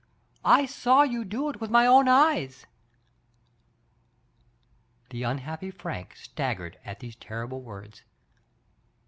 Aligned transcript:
I 0.43 0.65
saw 0.65 1.03
you 1.03 1.23
do 1.23 1.49
it 1.51 1.61
with 1.61 1.69
my 1.69 1.85
own 1.85 2.07
eyes 2.07 2.65
!*' 2.07 2.65
The 5.11 5.21
unhappy 5.21 5.69
Frank 5.69 6.15
staggered 6.15 6.79
at 6.83 7.01
these 7.01 7.15
terrible 7.17 7.61
words. 7.61 8.01